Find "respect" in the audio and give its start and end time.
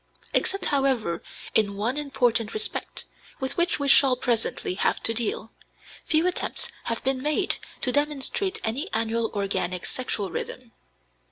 2.55-3.05